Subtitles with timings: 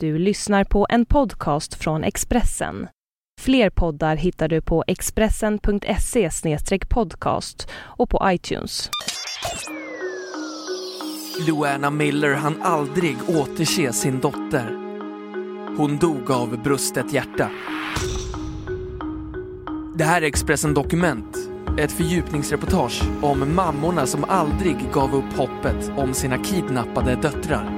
[0.00, 2.88] Du lyssnar på en podcast från Expressen.
[3.40, 6.30] Fler poddar hittar du på expressen.se
[6.88, 8.90] podcast och på iTunes.
[11.46, 14.76] Luana Miller hann aldrig återse sin dotter.
[15.76, 17.50] Hon dog av brustet hjärta.
[19.98, 21.36] Det här är Expressen Dokument,
[21.78, 27.75] ett fördjupningsreportage om mammorna som aldrig gav upp hoppet om sina kidnappade döttrar.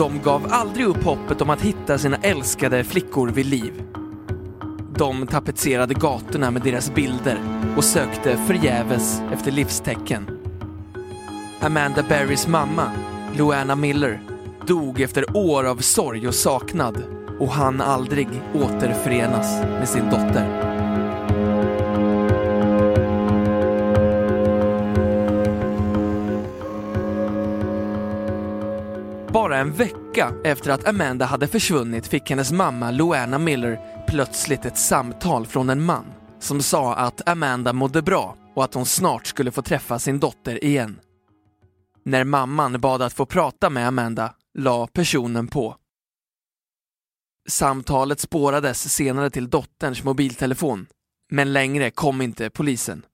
[0.00, 3.82] De gav aldrig upp hoppet om att hitta sina älskade flickor vid liv.
[4.96, 7.38] De tapetserade gatorna med deras bilder
[7.76, 10.30] och sökte förgäves efter livstecken.
[11.60, 12.90] Amanda Berrys mamma,
[13.36, 14.20] Luana Miller,
[14.66, 17.02] dog efter år av sorg och saknad
[17.38, 20.79] och han aldrig återförenas med sin dotter.
[29.60, 35.46] En vecka efter att Amanda hade försvunnit fick hennes mamma Luana Miller plötsligt ett samtal
[35.46, 36.04] från en man
[36.38, 40.64] som sa att Amanda mådde bra och att hon snart skulle få träffa sin dotter
[40.64, 41.00] igen.
[42.04, 45.76] När mamman bad att få prata med Amanda la personen på.
[47.48, 50.86] Samtalet spårades senare till dotterns mobiltelefon,
[51.32, 53.06] men längre kom inte polisen.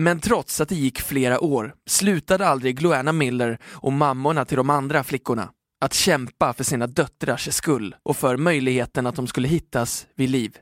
[0.00, 4.70] Men trots att det gick flera år slutade aldrig Gloana Miller och mammorna till de
[4.70, 10.06] andra flickorna att kämpa för sina döttrars skull och för möjligheten att de skulle hittas
[10.14, 10.58] vid liv.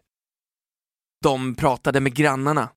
[1.22, 2.68] De pratade med grannarna,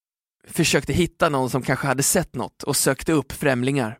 [0.47, 3.99] försökte hitta någon som kanske hade sett något och sökte upp främlingar.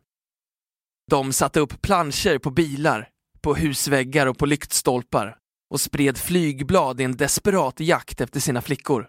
[1.10, 3.08] De satte upp planscher på bilar,
[3.40, 5.36] på husväggar och på lyktstolpar
[5.70, 9.08] och spred flygblad i en desperat jakt efter sina flickor,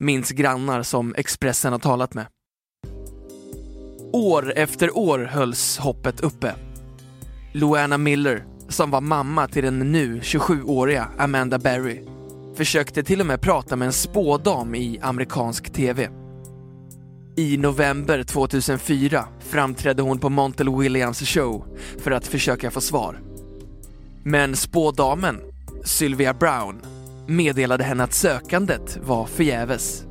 [0.00, 2.26] minns grannar som Expressen har talat med.
[4.12, 6.54] År efter år hölls hoppet uppe.
[7.52, 12.00] Luana Miller, som var mamma till den nu 27-åriga Amanda Berry,
[12.54, 16.08] försökte till och med prata med en spådam i amerikansk TV.
[17.36, 21.64] I november 2004 framträdde hon på Montel Williams show
[21.98, 23.20] för att försöka få svar.
[24.24, 25.40] Men spådamen,
[25.84, 26.80] Sylvia Brown,
[27.26, 30.04] meddelade henne att sökandet var förgäves.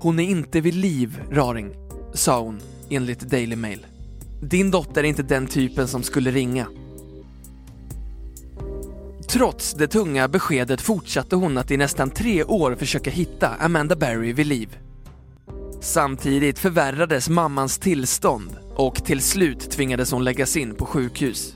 [0.00, 1.74] Hon är inte vid liv, Raring,
[2.12, 2.60] sa hon
[2.90, 3.86] enligt Daily Mail.
[4.40, 6.66] Din dotter är inte den typen som skulle ringa.
[9.28, 14.32] Trots det tunga beskedet fortsatte hon att i nästan tre år försöka hitta Amanda Berry
[14.32, 14.78] vid liv.
[15.80, 21.54] Samtidigt förvärrades mammans tillstånd och till slut tvingades hon läggas in på sjukhus.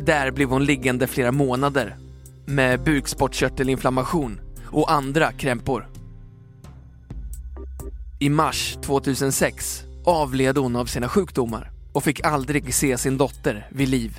[0.00, 1.96] Där blev hon liggande flera månader
[2.46, 5.88] med bukspottkörtelinflammation och andra krämpor.
[8.20, 13.88] I mars 2006 avled hon av sina sjukdomar och fick aldrig se sin dotter vid
[13.88, 14.18] liv.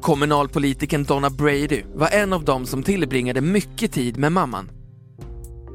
[0.00, 4.70] Kommunalpolitiken Donna Brady var en av dem som tillbringade mycket tid med mamman.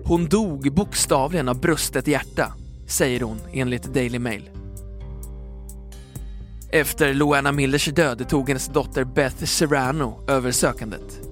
[0.05, 2.53] Hon dog bokstavligen av brustet hjärta,
[2.87, 4.49] säger hon enligt Daily Mail.
[6.71, 11.26] Efter Luana Millers död tog hennes dotter Beth Serrano över sökandet.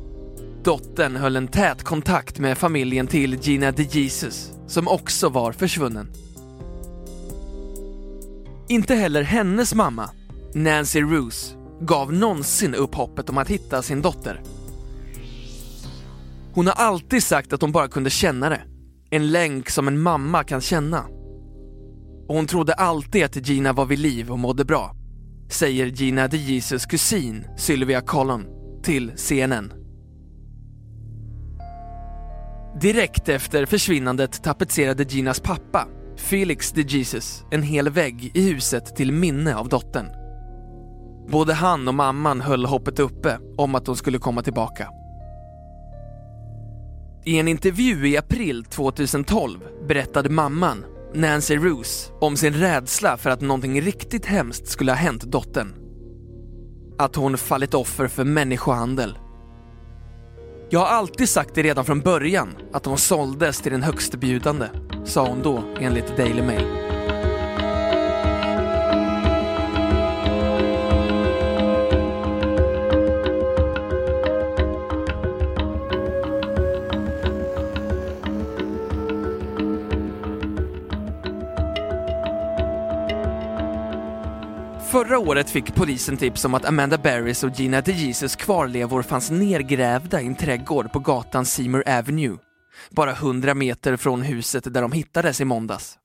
[0.65, 6.11] Dottern höll en tät kontakt med familjen till Gina de Jesus, som också var försvunnen.
[8.69, 10.09] Inte heller hennes mamma,
[10.53, 14.41] Nancy Roos, gav någonsin upp hoppet om att hitta sin dotter.
[16.53, 18.61] Hon har alltid sagt att hon bara kunde känna det.
[19.09, 21.05] En länk som en mamma kan känna.
[22.27, 24.95] Och hon trodde alltid att Gina var vid liv och mådde bra,
[25.49, 28.45] säger Gina de Jesus kusin Sylvia Collon
[28.83, 29.84] till CNN.
[32.81, 35.87] Direkt efter försvinnandet tapetserade Ginas pappa,
[36.17, 40.05] Felix de Jesus, en hel vägg i huset till minne av dottern.
[41.29, 44.89] Både han och mamman höll hoppet uppe om att hon skulle komma tillbaka.
[47.25, 53.41] I en intervju i april 2012 berättade mamman, Nancy Roos, om sin rädsla för att
[53.41, 55.73] någonting riktigt hemskt skulle ha hänt dottern.
[56.97, 59.17] Att hon fallit offer för människohandel
[60.69, 64.65] jag har alltid sagt det redan från början, att hon såldes till den högstbjudande,
[65.05, 66.84] sa hon då enligt Daily Mail.
[84.95, 90.21] Förra året fick polisen tips om att Amanda Barris och Gina DeJesus kvarlevor fanns nergrävda
[90.21, 92.37] i en trädgård på gatan Seymour Avenue,
[92.91, 95.97] bara 100 meter från huset där de hittades i måndags.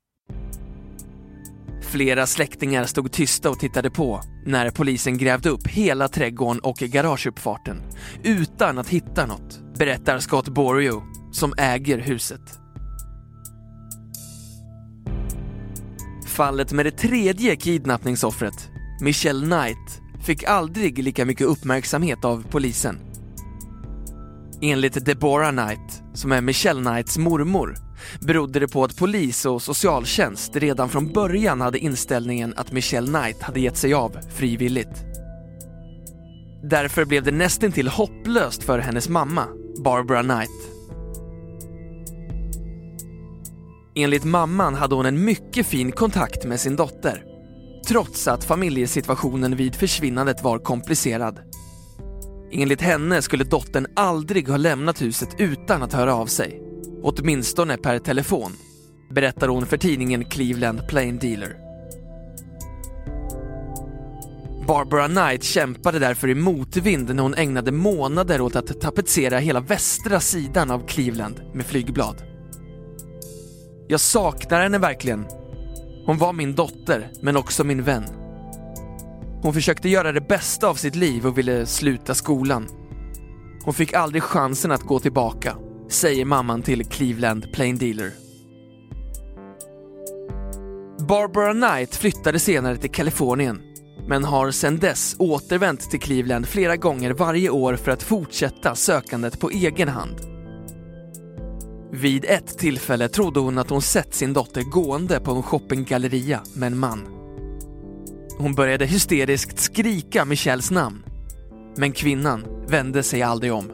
[1.91, 7.83] Flera släktingar stod tysta och tittade på när polisen grävde upp hela trädgården och garageuppfarten
[8.25, 11.03] utan att hitta något, berättar Scott Borio
[11.33, 12.61] som äger huset.
[16.27, 22.99] Fallet med det tredje kidnappningsoffret, Michelle Knight, fick aldrig lika mycket uppmärksamhet av polisen.
[24.63, 27.77] Enligt Deborah Knight, som är Michelle Knights mormor,
[28.21, 33.43] berodde det på att polis och socialtjänst redan från början hade inställningen att Michelle Knight
[33.43, 35.05] hade gett sig av frivilligt.
[36.63, 39.47] Därför blev det nästintill hopplöst för hennes mamma,
[39.85, 40.71] Barbara Knight.
[43.95, 47.30] Enligt mamman hade hon en mycket fin kontakt med sin dotter,
[47.91, 51.39] trots att familjesituationen vid försvinnandet var komplicerad.
[52.53, 56.63] Enligt henne skulle dottern aldrig ha lämnat huset utan att höra av sig.
[57.03, 58.53] Åtminstone per telefon,
[59.11, 61.57] berättar hon för tidningen Cleveland Plain Dealer.
[64.67, 70.21] Barbara Knight kämpade därför i motvind när hon ägnade månader åt att tapetsera hela västra
[70.21, 72.17] sidan av Cleveland med flygblad.
[73.89, 75.40] Jag saknar henne verkligen.
[76.11, 78.05] Hon var min dotter, men också min vän.
[79.43, 82.69] Hon försökte göra det bästa av sitt liv och ville sluta skolan.
[83.65, 85.57] Hon fick aldrig chansen att gå tillbaka,
[85.89, 88.13] säger mamman till Cleveland Plain Dealer.
[91.09, 93.63] Barbara Knight flyttade senare till Kalifornien,
[94.09, 99.41] men har sedan dess återvänt till Cleveland flera gånger varje år för att fortsätta sökandet
[99.41, 100.40] på egen hand.
[101.93, 106.67] Vid ett tillfälle trodde hon att hon sett sin dotter gående på en shoppinggalleria med
[106.67, 107.07] en man.
[108.39, 111.03] Hon började hysteriskt skrika Michelles namn.
[111.77, 113.71] Men kvinnan vände sig aldrig om.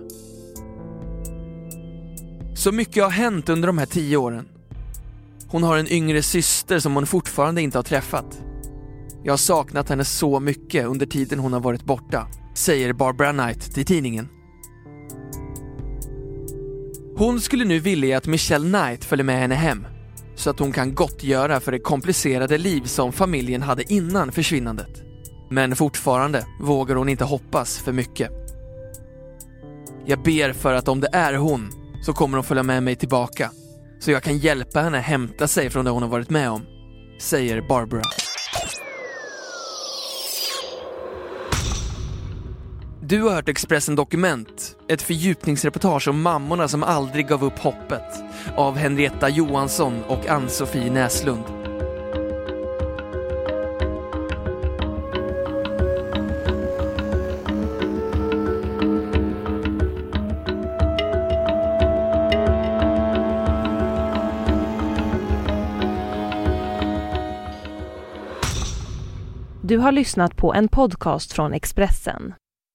[2.56, 4.48] Så mycket har hänt under de här tio åren.
[5.48, 8.42] Hon har en yngre syster som hon fortfarande inte har träffat.
[9.24, 13.74] Jag har saknat henne så mycket under tiden hon har varit borta, säger Barbara Knight
[13.74, 14.28] till tidningen.
[17.18, 19.86] Hon skulle nu vilja att Michelle Knight följer med henne hem
[20.34, 25.02] så att hon kan gottgöra för det komplicerade liv som familjen hade innan försvinnandet.
[25.50, 28.30] Men fortfarande vågar hon inte hoppas för mycket.
[30.06, 31.70] Jag ber för att om det är hon
[32.02, 33.50] så kommer hon följa med mig tillbaka
[34.00, 36.62] så jag kan hjälpa henne hämta sig från det hon har varit med om,
[37.20, 38.25] säger Barbara.
[43.08, 48.24] Du har hört Expressen Dokument, ett fördjupningsreportage om mammorna som aldrig gav upp hoppet
[48.56, 51.44] av Henrietta Johansson och Ann-Sofie Näslund.
[69.62, 72.34] Du har lyssnat på en podcast från Expressen.